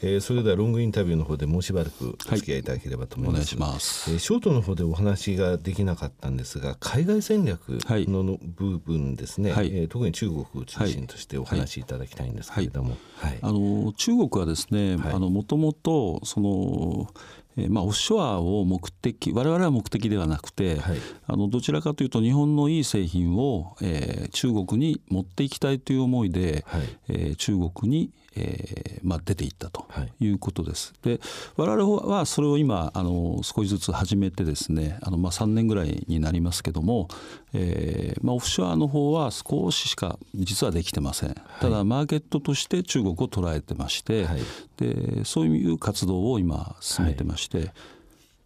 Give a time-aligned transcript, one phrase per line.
[0.00, 3.56] えー、それではロングインタビューの方でもうしばらくお付き合いいただければと思います。
[3.56, 4.10] はい、お願いします。
[4.12, 9.52] えー、ショートの方でお話ができなかったんですが、海外戦略の部分ですね。
[9.52, 17.12] はい、えー、特に中国を中心としてお話しいただきたいんですけれども、はい、あの中国はですね、あのもともとその
[17.58, 29.86] えーまあ、オフショアを目的我々は目的ではなくて、はい、あのどちらかというと日本のいい製品を、えー、中国に持っていきたいという思いで、はい、えー、中国に、えーまあ、出ていったと
[30.20, 30.28] い。
[30.28, 30.92] うことです。
[31.02, 31.20] はい、で
[31.56, 37.08] 我々はそれを今あの少しずつ始めてですねあの、まあ、3年ぐらいになりますけども、
[37.52, 41.34] えーまあ、オフショアの方は少ししか実はできてません。
[41.60, 44.40] ただマーケットとして中国を捉えてまして、はい、
[44.76, 47.72] でそういう活動を今進めてまして。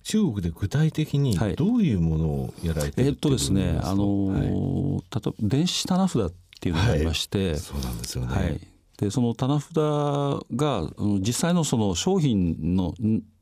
[0.05, 8.34] 中国で具体的にどういうものをやられてる、はい、えっとですね、あの、はい、例えば電子棚札っていうのがありまして、はい、そうなんですよね。
[8.34, 10.89] はいでその棚札が
[11.21, 12.95] 実際のその商品の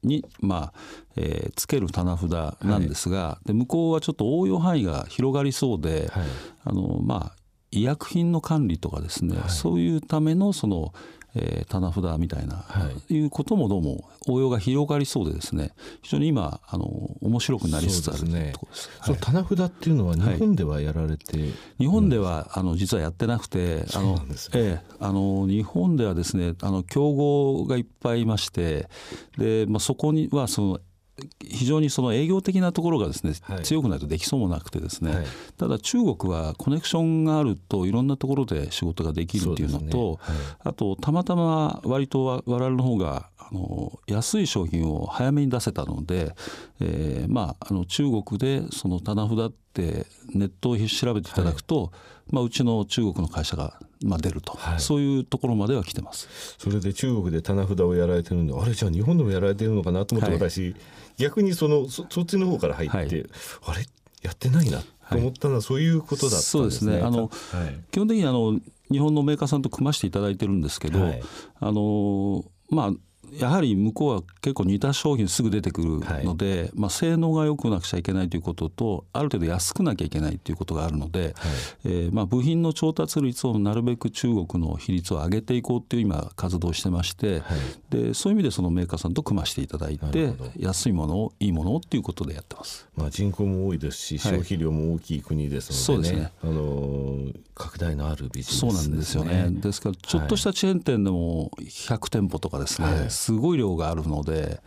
[0.03, 0.81] に、まあ
[1.17, 2.31] えー、つける棚札
[2.63, 6.25] なんですが、はい、で向こうはちょっと応用範囲が広がりそうで、はい、
[6.65, 7.37] あのまあ、
[7.71, 10.93] 医薬品の管理とかですね、はい、そういうためのその
[11.35, 16.85] えー、棚札みたいな、はい、いうこともどうも応用が広がりそうでですね非常に今あの
[17.21, 18.91] 面白くなりつつあるところです。
[19.03, 19.15] そう、ね。
[19.15, 24.19] はい、棚札っていうのは日本ではやられて、はい、日本ではあの実はやってなくてあの、
[24.55, 28.89] ええ、あの日本ではですねあの競合がいっぱいいまして
[29.39, 30.81] で、まあ、そこにはその
[31.43, 35.25] 非常にその営業的なところがですね、はい、強くないとできそうもなくてですね、はい、
[35.57, 39.93] ただ中国はコネクションがあるといろんなところで仕事ができるっていうのと、ね。
[40.21, 46.35] はい、あとたまたま割と我々の方があの安い商品を早めに出せたので、
[46.81, 51.93] えー、まああの中国でその棚札ってネットを調べていただくと、
[52.31, 56.57] まあ、うちの中国の会社がまあ出ると、はい、そういうところまでは来てます。
[56.59, 60.77] それで中国で棚札をやられてるんであれじゃあ日本でもやられてるのかなと思って私、はい、
[61.19, 63.09] 逆にそのそそっちの方から入って、はい、
[63.67, 63.87] あれ
[64.23, 66.61] やってないなと思ったのはそういうことだったんですね。
[66.61, 67.01] そうですね。
[67.03, 67.31] あの、
[67.91, 68.59] 基本的にあの
[68.91, 71.01] 日本のメーカーさんと組ましていただいてるんですけど、
[71.61, 72.93] あのまあ
[73.39, 75.89] やはり向こうは結構似た商品すぐ出てくる
[76.25, 81.33] ので、はい、まあ、性能が良くなくちゃいけないということとある程度安くなきゃいけないということがあるので、はい、
[81.85, 92.89] えー、まあ、部品の調達率をなるべく中国の比率を上げていこうという今活動してまして、はい、でそういう意味でそのメーカーさんと組ましていただいて安いものをいいものをっていうことでやってます。
[92.97, 96.33] まあ、人口も多いですし消費量も大きい国ですので、ね、ね。
[96.43, 99.47] あの拡大のあるビジネス、ね、そうなんですよね。
[99.51, 102.89] ですからちょっとしたチェーン店でも100店舗とかですね、
[103.21, 104.61] すごい量があるので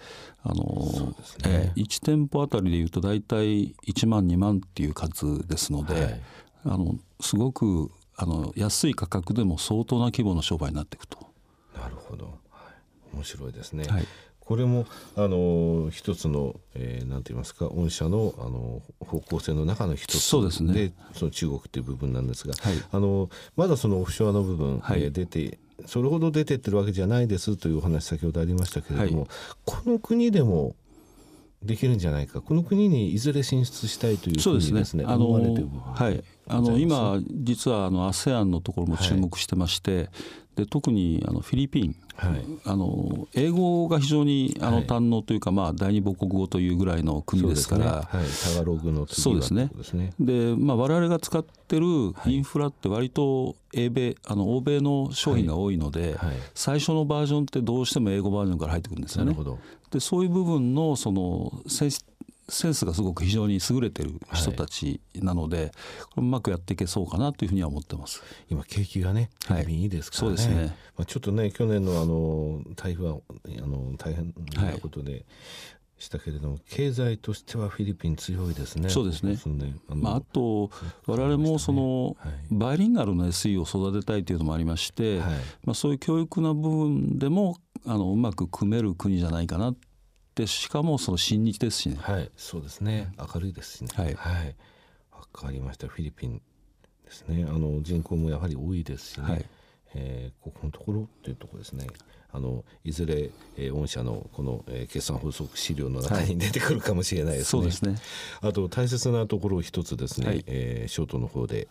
[0.44, 1.16] あの、ね。
[1.46, 6.22] えー、1店舗あたりでいうと大体1万2万っていう数ですので、はい、
[6.66, 11.18] あのすごくあの安い価格でも相当な規模の商売になっていくと。
[11.75, 12.69] なるほど、は
[13.12, 13.86] い、面白いですね。
[13.88, 14.06] はい。
[14.40, 20.94] これもあの一つの、えー、なんて言いますか御社のあの方向性の中の一つでそうですね。
[21.13, 29.29] その中国っていう部分なんですが、はい、あのまだそのオフショアの部分、はい、えー、出てそれほど出てってるわけじゃないですというお話先ほどありましたけれども、はい、
[29.66, 30.75] この国でも
[31.61, 32.41] できるんじゃないか。
[32.41, 35.05] この国にいずれ進出したいというふうにですねですね。
[35.07, 40.09] あのはいあの今実はあの ASEAN のところも注目してまして、はい、
[40.58, 47.92] で特にあのフィリピン、はい、あの英語が非常にあの堪能というか、まあ、第二母国語というぐらいの国ですから、ね。
[47.92, 48.06] はい、
[48.54, 49.70] タガログのそうですね。
[50.20, 51.86] で、まあ、我々が使ってる
[52.26, 56.18] インフラって割と英米あの欧米の商品が多いので、
[56.54, 59.36] 最初のバージョンってどうしても英語バージョンから入ってくるんですよね。
[59.92, 61.92] でそういう部分のそのセン
[62.50, 65.72] センスがすごく非常に優れてる人たちなので、はい、
[66.18, 68.24] うまくやっていけそうかなというふうには思ってます。
[68.50, 70.38] 今景気がね、はい、いいですからね。
[70.38, 70.76] そうですね。
[70.98, 73.18] まあちょっとね去年のあの台風は
[73.64, 75.12] あの大変なことで。
[75.12, 75.26] はい
[76.04, 78.90] したけれども経済としてはフィリピン強いですね。
[78.90, 79.38] そうですね。
[79.90, 80.70] あまあ、あと
[81.08, 82.18] 我々もその、
[82.52, 85.31] バイリンガルの SE を育てたいというのもありまして、はい、
[85.64, 89.74] まあそういう教育な部分でもあのうまく組める国じゃないかな
[90.35, 91.97] でしかもその親日ですしね。
[92.00, 93.12] はいそうですね。
[93.18, 93.89] 明るいですしね。
[93.94, 94.56] はい、はい、
[95.12, 95.88] 分かりました。
[95.88, 96.41] フィリピン
[97.06, 97.45] ですね。
[97.47, 99.45] あの人口もやはり多いですしね、はい、
[99.94, 101.88] えー、ここのところっていうところですね。
[102.35, 107.62] あのいずれ、えー、御社のこの、えー、決算法則資料の中に出てくるかもしれないですね。
[107.62, 108.07] はい、そうですね。
[108.41, 111.68] あと大切なところを一つですね、はい、えー、ショートの方で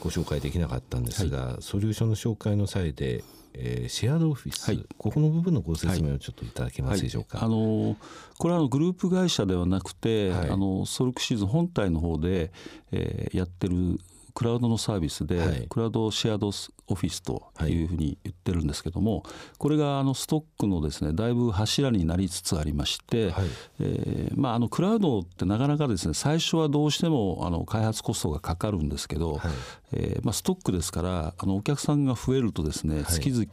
[0.00, 3.22] ご紹介できなかったんですが、はい、ソリューションの紹介の際で
[3.54, 7.38] えー、シェアドオフィス、はい、ここの部分のご説明をちょっといただけますでしょうか？
[7.38, 7.48] はい。
[7.48, 7.96] はい、あの
[8.38, 12.52] これはグループ会社ではなくて、あのソルクシーズン本体の方で、
[12.92, 13.98] えー、やってる
[14.34, 19.22] クラウドのサービスで、はい、クラウドシェアドオフィスというふうに言ってるんですけども、
[19.58, 23.44] これがあのストックのですねだいぶ柱になりつつありまして、はい、
[23.80, 29.52] えー、まあ、あのクラウドってなかなかですね最初はどうしてもあの開発コストがかかるんですけど、はい、
[29.92, 33.44] えー、まあ、ストックですからあのお客さんが増えるとですね、月々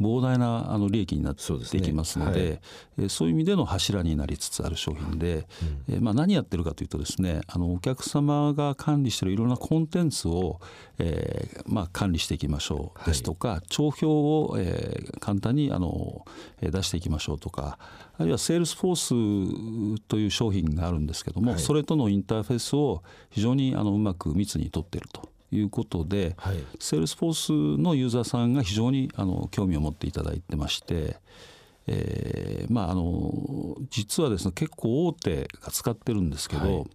[0.00, 1.42] 膨大なあの利益になって
[1.76, 2.60] いきますのでそう、ね
[2.98, 5.46] はい、そういう意味での柱になりつつある商品で、
[5.88, 10.60] うん、えー、まあ、何やってるかというとですねあのお客様が管理しているいろんなコンテンツを、
[10.98, 16.24] えーまあ、管理していきましょうですとか、はい、帳票を、えー、簡単にあの
[16.60, 17.78] 出していきましょうとか
[18.18, 25.28] あるいはセールスフォースという商品があるんですけども、はい、それとのインターフェースを非常にあのうまく密に取っていると。
[25.52, 31.16] いうことで、はい、セールスフォースのユーザーさんが非常にあの興味を持っていただいてまして、
[31.86, 36.90] えー、まああの実はですね結構大手が使ってるんですけど、はい、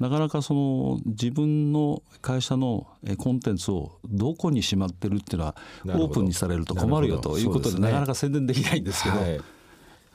[0.00, 2.86] なかなかその自分の会社の
[3.18, 5.56] コンテンツをどこにしまってるっていうのは
[5.86, 9.16] オープンにされると困るよということでなかなか宣伝できないんですけど。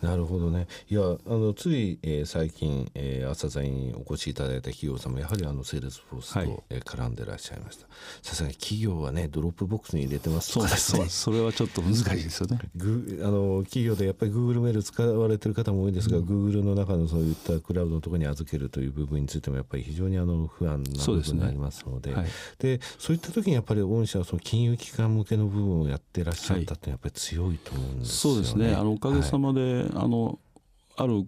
[0.01, 0.67] はいなるほどね。
[0.89, 7.87] いやあのつい、えー、最近、えー、朝鮮にお越しいただいた企業様やはりあのセールスフォースと、はい、えー、絡んでらっしゃいました。
[8.21, 10.53] さすがに企業はねドロップボックスに入れてます。
[10.53, 12.59] とか、ね、そうですそれはちょっと難しいですよね。
[12.75, 22.11] グあの企業でやっぱりグーグルメール使われてる方も多いんですが、グーグルの中のそういったクラウドのところに預けるという部分についてもやっぱり非常にあの不安な部分になりますので。
[22.11, 22.21] そうで、ね。
[22.21, 28.75] はい、でそういった時にやっぱり御社はその金融機関向けの部分をやってらっしゃったってやっぱり強いと思うんですよね、そうですね。
[28.75, 30.39] あのおかげさまで、はい、あの
[30.97, 31.27] ある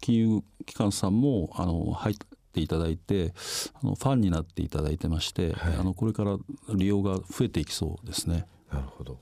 [0.00, 2.16] 金融機関さんもあの入っ
[2.52, 3.32] ていただいて
[3.74, 6.36] あのファンになっていただいてまして、はい、あのこれから
[6.74, 8.46] 利用が増えていきそうですね。
[8.70, 9.18] なるほど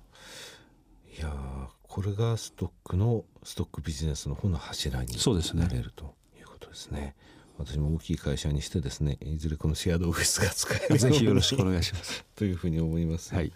[1.16, 1.32] いや
[1.82, 5.16] これがストックのストックビジネスの方の柱に
[5.54, 7.14] なれるということですね。
[7.56, 13.32] 私も大きい会社にしてですねいずれこのシェアドオフィスが使えるぜひよろしくお願いします というふうに思います。
[13.32, 13.52] はい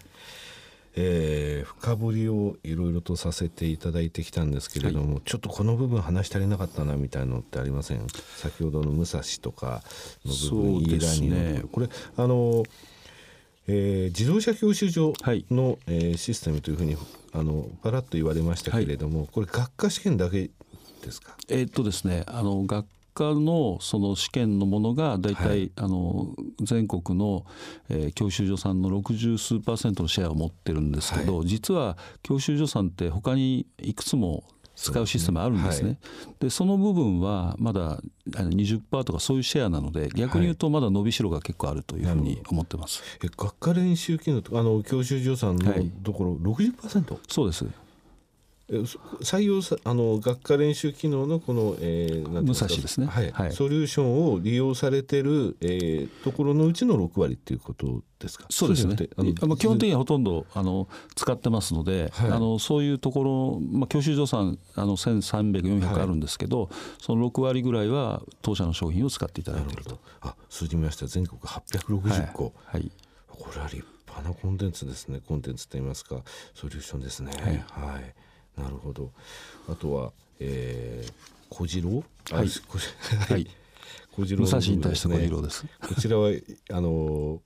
[1.01, 8.05] えー、深掘りをいろいろとさせていただいてきたんですけれども、はい、ちょっとこの部分話し足りなかったなみたいなのってありません？
[8.35, 9.81] 先ほどの武蔵とか
[10.25, 11.13] の部分、イーラ
[11.53, 11.87] ニのこれ
[12.17, 12.63] あの、
[13.67, 15.13] えー、自動車教習所
[15.49, 16.97] の、はい、えー、システムというふうに
[17.31, 20.49] あのパラッと言われましたけれども、はい、これ学科試験だけ
[21.01, 21.37] ですか？
[21.47, 22.85] えー、っとですねあの学
[23.19, 27.45] 科のその試験のものが大体、はい、あの全国の、
[27.89, 34.45] えー、教習所さんの60数パーセントのシェアを持ってるんですけど、はい、実は教習所さんって他にいくつも
[34.75, 35.99] 使うシステムあるんですね。
[36.01, 37.99] そで、ねその部分はまだ
[38.29, 43.03] 20%とかそういうシェアなので逆に言うとまだ伸びしろが結構あるというふうに思ってます。
[43.21, 45.73] え学科練習機能とあの教習所さんの
[46.03, 47.65] ところ60%、はい、そうです。
[48.69, 58.45] 採用さあの学科練習機能のこの、えー、武蔵ですね、はい、はい、ソリューションを利用されてる、えー、ところのうちの6割っていうことですか？
[58.49, 58.95] そうですね。
[59.17, 66.69] あの基本的にはほとんどあの使ってますので、はい、あのそういうところ、まあ、教習所さんあの1300400あるんですけど、はい、
[67.01, 72.91] その6割ぐらいは当社の商品を使っていただいているとあ数字見ました全国860個、はい、
[73.27, 75.21] これは立派なコンテンツですね。
[75.27, 76.21] コンテンツといいますか
[76.53, 77.31] ソリューションですね。
[77.71, 78.28] はい
[78.59, 79.11] なるほど。
[79.69, 81.13] あとは、えー、
[81.49, 82.03] 小次郎？
[82.31, 82.47] はい、
[83.29, 83.47] はい、
[84.11, 85.65] 小次郎、ね、武蔵に対して小次郎です。
[85.87, 86.29] こちらは
[86.71, 87.41] あの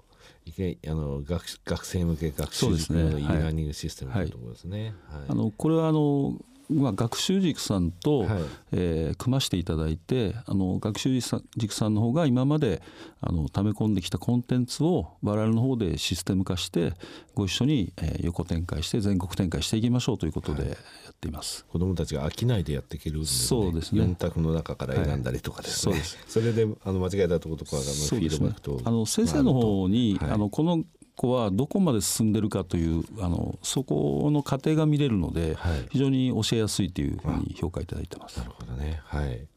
[0.45, 4.93] いけあの学学生向け学習塾の e ラーニングシステムというところですね。
[5.09, 6.35] はい、あのこれはあの
[6.69, 8.27] まあ、学習塾さんと、はい、
[8.71, 11.19] えー、組ましていただいてあの学習
[11.57, 12.81] 塾さんの方が今まで
[13.21, 16.93] あの溜め込んできたコンテンツを我々の方でシステム化して
[17.35, 20.75] ご一緒に、えー、横展開して全国展開していきましょうということでや
[21.11, 24.01] っています、はい、子どもたちが飽きないでやっていける、ね、そうですね。
[24.01, 30.83] 4択の中から選んだりとかですね、はい、そそれであの間違えたところとかのフィードバックと、あの先生の方に、あのこの
[31.15, 38.39] 子はどこまで進んでるかというあのそこの過程が見れるので、はい、非常に教えやすいというふうに評価いただいてます。
[38.39, 39.47] なるほどね、はい、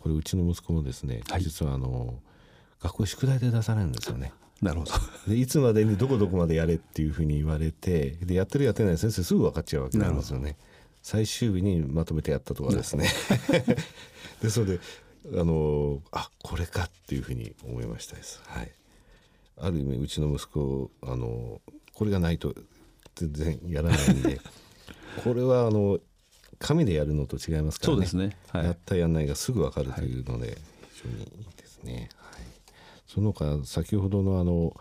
[0.00, 2.14] これうちの息子もですね、はい、実はあの
[2.80, 4.32] 学校宿題で出されるんですよね。
[4.62, 4.92] なるほど
[5.28, 10.56] でいつまでにどこどこまでやれっていうふうに言われてでやってるやってない先生すぐ分かっちゃうわけなんですよね。
[11.02, 13.08] 最終日にまとめてやったとかですね。
[14.42, 14.80] でそれで
[15.38, 18.40] あのあこれかっていうふうに思いましたです。
[18.44, 18.72] はい
[19.58, 21.60] ある意味うちの息子あの
[21.94, 22.54] これがないと
[23.14, 24.40] 全然やらないんで
[25.24, 25.98] これはあの
[26.58, 27.96] 紙でやるのと違いますからね。
[27.96, 30.56] そうですね、はい、やったやんないがすぐ分かるというので、
[30.94, 32.08] 非常にいいですね。
[33.06, 34.74] はい、その他先ほどのあの、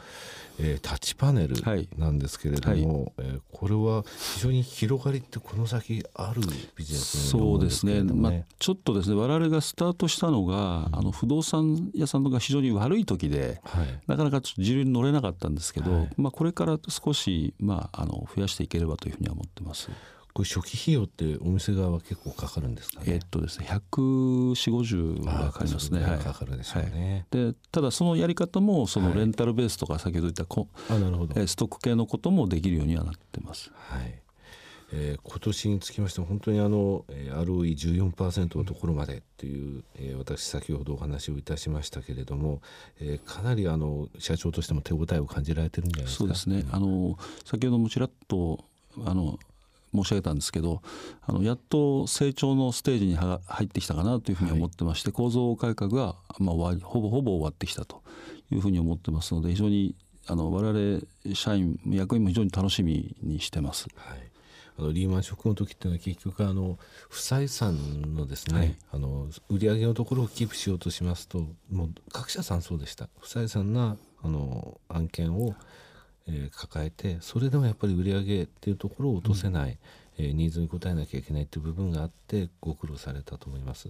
[0.59, 1.55] えー、タッチパネル
[1.97, 4.03] なんですけれども、はい、えー、これは
[4.33, 6.41] 非常に広がりってこの先ある
[6.75, 19.89] ビジネスそうですね、まあ、ちょっとですね我々がスタートしたのが、うん、あの不動産屋さんが非常に悪い時で、はい、なかなかちょっと自流に乗れなかったんですけど、はい、まあ、これから少し、まあ、あの増やしていければというふうには思ってます。
[20.35, 26.01] これ初期費用ってお店側は結構かかるんですか、ね、えっとですね14050がかかりますね。
[26.21, 27.25] かかるでしょうね。
[27.31, 33.71] はい、でただそのやり方もそのレンタルベースとか先ほど言ったこ、はい、あなるほどストック系のこともできるようにはなってます。
[33.73, 34.19] はい
[34.91, 42.61] えー、今年につきまして本当にあの ROE14% のところまでっていう、えー、私先ほどお話をいたしましたけれども、
[42.99, 46.19] えー、かなりあの社長としても手応えを感じられてるんじゃないですか？
[46.19, 48.65] そうですねあの先ほどもちらっと
[49.05, 49.39] あの
[49.95, 50.81] 申し上げたんですけど
[51.25, 58.01] あのやっと成長のステージに入ってきたかなというふうに思ってまして、はい、構造改革が、まあ、ほぼほぼ終わってきたと
[58.51, 59.95] いうふうに思ってますので非常に
[60.27, 61.01] あの我々
[61.35, 63.87] 社員役員も非常に楽しみにしてます。
[63.95, 64.35] はい。
[64.77, 66.77] あのリーマンショックの時っていうのは結局あの
[67.09, 73.07] 不採算のですね、はい、あの売上のところをキープしようとしますともう各社さんそうでした。
[73.19, 75.55] 不採算なあの案件を
[76.27, 79.77] えー、抱えてそれでもやっぱり売り上げっていうところを落とせない、うん
[80.17, 83.89] えー、ニーズに応えなきゃいけないっていう部分があってご苦労されたと思います。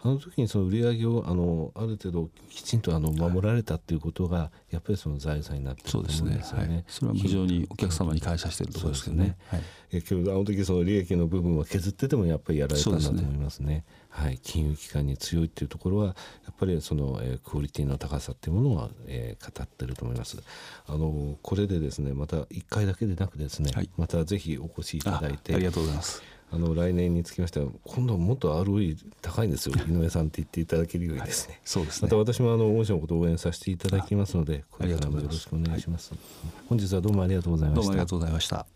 [0.00, 6.84] あの時にその売り上げをあのある程度きちんとあの守られたっていうことがやっぱりその財産になってると思うんですよね。
[6.86, 9.36] そ、ねはい、れは非常にお客様に感謝しているところですけどね。
[9.48, 9.62] はい、
[9.92, 13.84] え今日あの時その利益の部分は削ってでもやっぱりやられたんだと思いますね。
[14.14, 16.12] はい、金融機関に強いっていうところはや
[16.52, 20.40] っぱりその、えー、クオリティの高さっていうものは、えー、語ってると思います。
[20.86, 26.22] あのこれでですねまた1回だけでなくですね、はい、またぜひお越しいただいてありがとうございます。
[26.52, 29.74] あの来年につきましては今度はもっと ROE 高いんですよ。
[29.88, 32.06] 井上さんって言っていただけるようにですね、はい、そうですね。
[32.06, 36.12] また私もあの御社のことを応援させていただきますのでこれからもよろしくお願いします。
[36.68, 37.82] 本日はどうもありがとうございました。
[37.82, 38.73] どうもありがとうございました